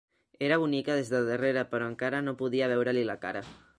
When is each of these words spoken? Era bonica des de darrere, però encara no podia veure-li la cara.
Era 0.45 0.55
bonica 0.61 0.95
des 0.99 1.11
de 1.13 1.21
darrere, 1.29 1.65
però 1.75 1.91
encara 1.91 2.23
no 2.29 2.37
podia 2.41 2.71
veure-li 2.73 3.05
la 3.11 3.19
cara. 3.29 3.45